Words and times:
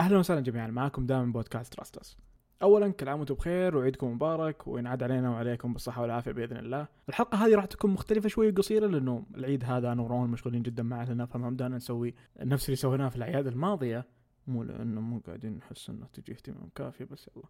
أهلا 0.00 0.18
وسهلا 0.18 0.40
جميعا 0.40 0.66
معكم 0.66 1.06
دائما 1.06 1.32
بودكاست 1.32 1.72
تراستس 1.74 2.16
اولا 2.62 2.92
كل 2.92 3.08
عام 3.08 3.18
وأنتم 3.18 3.34
بخير 3.34 3.76
وعيدكم 3.76 4.12
مبارك 4.12 4.66
وينعاد 4.66 5.02
علينا 5.02 5.30
وعليكم 5.30 5.72
بالصحة 5.72 6.02
والعافية 6.02 6.32
بإذن 6.32 6.56
الله. 6.56 6.86
الحلقة 7.08 7.46
هذه 7.46 7.54
راح 7.54 7.64
تكون 7.64 7.90
مختلفة 7.90 8.28
شوي 8.28 8.48
وقصيره 8.50 8.86
لأنه 8.86 9.26
العيد 9.34 9.64
هذا 9.64 9.92
أنا 9.92 10.02
وروان 10.02 10.30
مشغولين 10.30 10.62
جدا 10.62 10.82
مع 10.82 11.12
أهلنا 11.12 11.26
فما 11.26 11.50
بدانا 11.50 11.76
نسوي 11.76 12.14
نفس 12.40 12.64
اللي 12.64 12.76
سويناه 12.76 13.08
في 13.08 13.16
الأعياد 13.16 13.46
الماضية. 13.46 14.06
مو 14.46 14.62
لأنه 14.62 15.00
مو 15.00 15.20
قاعدين 15.26 15.56
نحس 15.56 15.90
إنه 15.90 16.06
تجي 16.12 16.32
اهتمام 16.32 16.68
كافي 16.74 17.04
بس 17.04 17.30
يلا. 17.36 17.44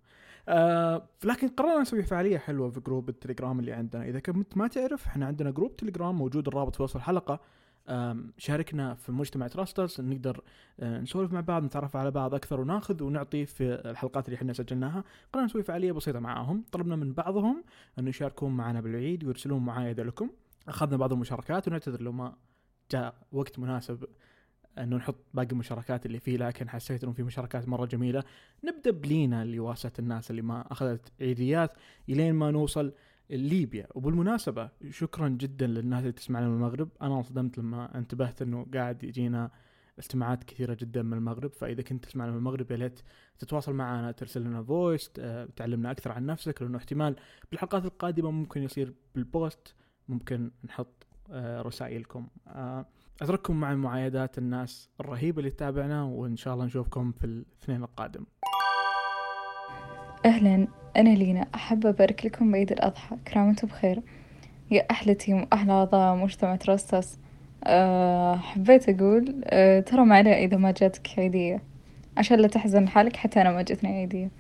آه 0.49 1.09
لكن 1.25 1.49
قررنا 1.49 1.81
نسوي 1.81 2.03
فعالية 2.03 2.39
حلوة 2.39 2.71
في 2.71 2.81
group 2.80 3.09
التليجرام 3.09 3.61
اللي 3.61 3.73
عندنا. 3.73 4.05
إذا 4.05 4.21
كنت 4.21 4.57
ما 4.57 4.69
تعرف 4.69 5.07
إحنا 5.07 5.27
عندنا 5.27 5.51
group 5.51 5.77
تليجرام 5.77 6.15
موجود 6.15 6.49
الرابط 6.49 6.77
في 6.77 6.83
وصف 6.83 6.97
الحلقة 6.97 7.41
شاركنا 8.39 8.95
في 8.95 9.12
مجتمع 9.12 9.48
تراسترز 9.48 10.00
نقدر 10.00 10.41
آه، 10.80 11.00
نسولف 11.00 11.32
مع 11.32 11.41
بعض 11.41 11.62
نتعرف 11.62 11.96
على 11.96 12.11
بعض 12.11 12.34
أكثر 12.34 12.61
وناخذ 12.61 13.02
ونعطي 13.02 13.46
في 13.46 13.64
الحلقات 13.64 14.27
اللي 14.28 14.37
إحنا 14.37 14.52
سجلناها. 14.52 15.05
قررنا 15.33 15.47
نسوي 15.47 15.62
فعالية 15.62 15.92
بسيطة 15.92 16.19
معاهم. 16.19 16.64
طلبنا 16.73 16.97
من 16.97 17.12
بعضهم 17.12 17.64
انه 17.98 18.09
يشاركون 18.09 18.56
معنا 18.56 18.80
بالعيد 18.80 19.25
ويرسلون 19.25 19.64
معايده 19.64 20.02
لكم. 20.02 20.30
أخذنا 20.69 20.97
بعض 20.97 21.12
المشاركات 21.12 21.69
ونعتذر 21.69 22.02
لو 22.02 22.12
ما 22.12 22.37
جاء 22.91 23.14
وقت 23.33 23.59
مناسب 23.59 24.05
انه 24.78 24.97
نحط 24.97 25.16
باقي 25.34 25.48
المشاركات 25.53 26.06
اللي 26.06 26.20
فيه 26.20 26.37
لكن 26.37 26.69
حسيت 26.69 27.05
إنه 27.05 27.12
في 27.12 27.23
مشاركات 27.23 27.69
مرة 27.69 27.87
جميلة. 27.87 28.23
نبدأ 28.64 28.91
بلينا 28.91 29.42
اللي 29.42 29.59
واست 29.59 29.98
الناس 29.98 30.30
اللي 30.30 30.42
ما 30.42 30.73
أخذت 30.73 31.12
عيديات 31.20 31.70
إلين 32.09 32.34
ما 32.34 32.50
نوصل 32.50 32.92
ليبيا. 33.30 33.87
وبالمناسبة 33.95 34.71
شكرا 34.91 35.29
جدا 35.29 35.67
للناس 35.67 36.01
اللي 36.01 36.12
تسمعنا 36.12 36.48
من 36.48 36.55
المغرب. 36.55 36.89
أنا 37.03 37.17
انصدمت 37.17 37.59
لما 37.59 37.98
انتبهت 37.98 38.43
إنه 38.43 38.67
قاعد 38.75 39.05
يجينا 39.05 39.51
استماعات 39.98 40.45
كثيرة 40.45 40.75
جدا 40.80 41.03
من 41.03 41.12
المغرب. 41.12 41.53
فإذا 41.53 41.83
كنت 41.83 42.05
تسمعنا 42.05 42.31
من 42.31 42.39
المغرب 42.39 42.70
يا 42.70 42.77
ليت 42.77 43.01
تتواصل 43.39 43.73
معنا 43.73 44.12
ترسل 44.12 44.45
لنا 44.45 44.62
voice 44.62 45.11
تعلمنا 45.57 45.91
أكثر 45.91 46.12
عن 46.12 46.27
نفسك 46.27 46.62
لأنه 46.62 46.78
احتمال 46.78 47.17
بالحلقات 47.50 47.84
القادمة 47.84 48.31
ممكن 48.31 48.62
يصير 48.62 48.95
بال 49.14 49.34
post 49.34 49.75
ممكن 50.09 50.50
نحط 50.65 51.06
آه، 51.31 51.62
رسائلكم. 51.62 52.28
آه، 52.47 52.87
أترككم 53.22 53.61
مع 53.61 53.75
معايدات 53.75 54.39
الناس 54.39 54.91
الرهيبة 55.00 55.39
اللي 55.39 55.50
تتابعنا 55.50 56.03
وإن 56.03 56.37
شاء 56.37 56.55
الله 56.55 56.65
نشوفكم 56.65 57.12
في 57.12 57.25
الاثنين 57.25 57.83
القادم. 57.83 58.27
أهلا. 60.27 60.66
أنا 60.96 61.08
لينا. 61.08 61.46
أحب 61.55 61.86
أبارك 61.86 62.27
لكم 62.27 62.52
بعيد 62.52 62.72
الأضحى. 62.72 63.16
وأنتم 63.36 63.69
بخير. 63.69 64.02
يا 64.70 64.86
أحلى 64.91 65.14
team 65.14 65.41
وأحلى 65.42 65.72
أعضاء 65.72 66.16
مجتمع 66.16 66.56
Trust 66.56 67.01
Us 67.01 67.19
أه 67.64 68.36
حبيت 68.36 68.88
أقول 68.88 69.41
أه 69.44 69.80
ترى 69.80 70.04
ما 70.04 70.16
عليه 70.16 70.44
إذا 70.44 70.56
ما 70.56 70.70
جاتك 70.70 71.19
عيدية 71.19 71.62
عشان 72.16 72.38
لا 72.38 72.48
تحزن 72.48 72.88
حالك 72.88 73.16
حتى 73.16 73.41
أنا 73.41 73.52
ما 73.52 73.62
جتني 73.62 73.91
عيدية 73.91 74.30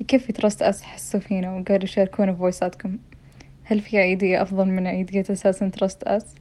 يكفي 0.00 0.32
Trust 0.32 0.62
Us 0.62 0.82
حسوا 0.82 1.20
فينا 1.20 1.50
وقالوا 1.50 1.84
يشاركونا 1.84 2.32
بفويساتكم؟ 2.32 2.98
هل 3.64 3.80
في 3.80 3.98
عيدية 3.98 4.42
أفضل 4.42 4.68
من 4.68 4.86
عيدية 4.86 5.24
أساسا 5.30 5.68
Trust 5.68 6.02
Us؟ 6.02 6.34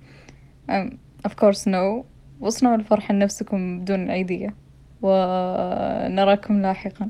of 1.28 1.32
course 1.32 1.66
no. 1.68 2.06
واصنعوا 2.40 2.76
الفرحة 2.76 3.14
لنفسكم 3.14 3.80
بدون 3.80 4.04
العيدية 4.04 4.56
ونراكم 5.02 6.62
لاحقا. 6.62 7.10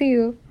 You. 0.00 0.49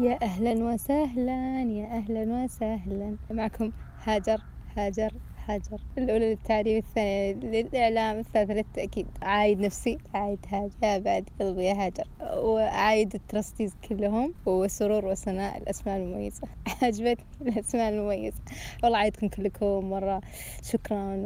يا 0.00 0.18
أهلا 0.22 0.64
وسهلا 0.64 1.62
يا 1.62 1.86
أهلا 1.86 2.44
وسهلا. 2.44 3.16
معكم 3.30 3.72
هاجر 4.04 4.40
هاجر 4.76 5.12
هاجر. 5.46 5.80
الأولى 5.98 6.30
للتعليم 6.30 6.76
الثانية 6.78 7.32
للإعلام 7.32 8.18
الثالثة 8.18 8.54
للتأكيد. 8.54 9.06
عايد 9.22 9.60
نفسي 9.60 9.98
عايد 10.14 10.38
هاجر. 10.48 10.72
يا 10.82 10.98
بعد 10.98 11.28
قلبي 11.40 11.64
يا 11.64 11.86
هاجر. 11.86 12.04
وعايد 12.36 13.14
ال 13.14 13.21
Trusties 13.21 13.74
كلهم 13.88 14.34
وسرور 14.46 15.06
وسناء 15.06 15.58
الأسماء 15.58 15.96
المميزة. 15.96 16.48
عجبتني 16.82 17.24
الأسماء 17.42 17.88
المميزة. 17.92 18.40
والله 18.82 18.98
عايدكم 18.98 19.28
كلكم 19.28 19.90
مرة 19.90 20.20
شكرا. 20.62 21.16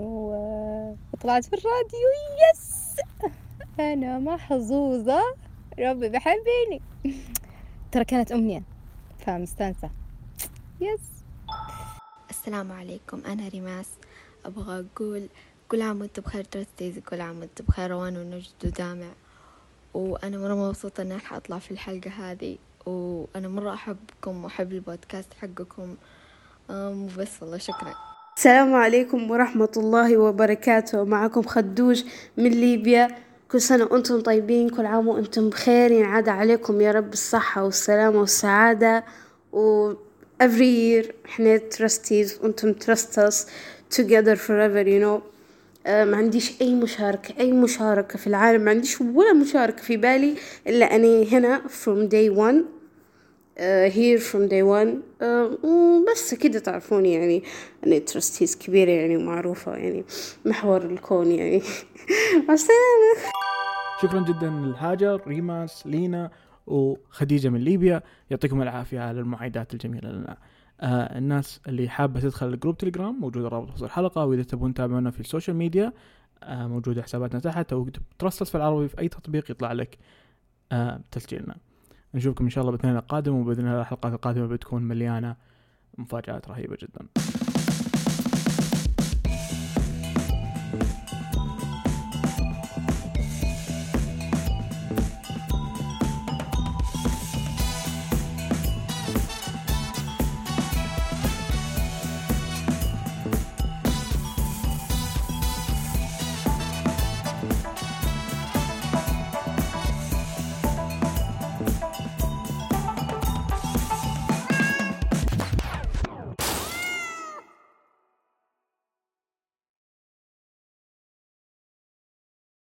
وطلعت 1.12 1.44
في 1.44 1.53
الراديو. 1.53 2.09
yes! 2.53 2.97
أنا 3.81 4.19
محظوظة. 4.19 5.20
ربي 5.78 6.09
يحبني 6.09 6.81
ترى 7.94 8.05
كانت 8.05 8.32
أمنية. 8.32 8.62
فمستانسة. 9.27 9.91
yes 10.81 11.00
السلام 12.31 12.72
عليكم. 12.72 13.21
أنا 13.27 13.49
ريماس 13.49 13.87
أبغى 14.44 14.87
أقول 14.97 15.28
كل 15.69 15.82
عام 15.82 16.00
وأنت 16.00 16.21
بخير 16.21 16.44
Trusties 16.44 16.99
كل 16.99 17.21
عام 17.21 17.38
وأنت 17.38 17.62
بخير 17.62 17.91
روان 17.91 18.16
ونجد 18.16 18.53
ودامع. 18.65 19.06
وأنا 19.94 20.38
مرة 20.38 20.55
مبسوطة 20.55 21.03
إني 21.03 21.15
ألحق 21.15 21.37
أطلع 21.37 21.59
في 21.59 21.71
الحلقة 21.71 22.10
هذه 22.10 22.59
وأنا 22.87 23.49
مرة 23.49 23.75
أحبكم 23.75 24.44
وأحب 24.44 24.72
البودكاست 24.72 25.34
حقكم. 25.34 25.97
أم، 26.71 27.03
وبس 27.05 27.43
والله 27.43 27.59
شكرا. 27.59 27.94
السلام 28.37 28.75
عليكم 28.75 29.31
ورحمة 29.31 29.72
الله 29.76 30.16
وبركاته. 30.16 31.05
معكم 31.05 31.43
خدوج 31.43 32.05
من 32.37 32.50
ليبيا. 32.50 33.24
كل 33.54 33.60
سنة 33.60 33.88
وأنتم 33.91 34.20
طيبين 34.20 34.69
كل 34.69 34.87
عام 34.87 35.09
وأنتم 35.09 35.48
بخير. 35.48 35.91
ينعاد 35.91 36.28
عليكم 36.28 36.81
يا 36.81 36.92
رب 36.92 37.12
الصحة 37.12 37.65
والسلامة 37.65 38.20
والسعادة. 38.20 39.04
و 39.53 39.92
every 40.42 41.03
year 41.04 41.12
إحنا 41.26 41.60
trustees 41.76 42.43
وأنتم 42.43 42.75
trust 42.75 43.19
us 43.19 43.34
together 43.97 44.37
forever 44.37 44.84
you 44.87 45.00
know. 45.04 45.22
آه، 45.87 46.04
ما 46.04 46.16
عنديش 46.16 46.60
أي 46.60 46.75
مشاركة 46.75 47.34
أي 47.41 47.53
مشاركة 47.53 48.19
في 48.19 48.26
العالم. 48.26 48.60
ما 48.60 48.70
عنديش 48.70 49.00
ولا 49.00 49.32
مشاركة 49.32 49.82
في 49.82 49.97
بالي 49.97 50.34
إلا 50.66 50.97
أني 50.97 51.32
هنا 51.32 51.62
from 51.84 52.09
day 52.10 52.37
one. 52.38 52.64
uh, 53.56 53.91
here 53.91 54.19
from 54.19 54.48
day 54.48 54.62
one. 54.62 55.03
uh, 55.20 55.64
وبس 55.64 56.34
كده 56.34 56.59
تعرفوني 56.59 57.12
يعني. 57.14 57.43
أنا 57.87 57.98
ترستيز 57.98 58.56
كبيرة 58.56 58.91
يعني 58.91 59.16
ومعروفة 59.16 59.76
يعني 59.76 60.04
محور 60.44 60.82
الكون 60.82 61.31
يعني. 61.32 61.62
مع 62.48 62.54
السلامة. 62.54 63.34
شكرا 64.03 64.21
جدا 64.21 64.50
لهاجر 64.50 65.22
ريماس 65.27 65.87
لينا 65.87 66.31
وخديجة 66.66 67.49
من 67.49 67.60
ليبيا. 67.60 68.03
يعطيكم 68.31 68.62
العافية 68.62 69.00
على 69.00 69.21
المعايدات 69.21 69.75
الجميلة 69.75 70.10
لنا. 70.10 70.37
آه 70.81 71.19
الناس 71.19 71.60
اللي 71.69 71.88
حابة 71.88 72.21
تدخل 72.21 72.47
ال 72.47 72.52
group 72.52 72.78
تليجرام 72.78 73.21
موجود 73.21 73.44
الرابط 73.44 73.78
في 73.78 73.84
الحلقة 73.84 74.25
وإذا 74.25 74.43
تبون 74.43 74.75
تتابعونا 74.75 75.10
في 75.10 75.21
ال 75.21 75.26
social 75.26 75.56
media 75.56 75.93
آه 76.43 76.66
موجودة 76.66 77.03
حساباتنا 77.03 77.41
تحت 77.41 77.72
أو 77.72 77.82
اكتب 77.82 78.03
ترستس 78.19 78.50
في 78.50 78.55
العربي 78.55 78.88
في 78.88 78.99
أي 78.99 79.09
تطبيق 79.09 79.50
يطلع 79.50 79.72
لك 79.72 79.99
آه 80.72 81.00
تسجيلنا. 81.11 81.56
نشوفكم 82.15 82.44
إن 82.44 82.50
شاء 82.50 82.62
الله 82.62 82.72
بالاثنين 82.72 82.97
القادم 82.97 83.34
وبإذن 83.34 83.66
الله 83.69 83.81
الحلقات 83.81 84.12
القادمة 84.12 84.47
بتكون 84.47 84.82
مليانة 84.82 85.37
مفاجآت 85.99 86.49
رهيبة 86.49 86.76
جدا. 86.82 87.06